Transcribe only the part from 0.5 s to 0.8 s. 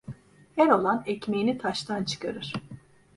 Er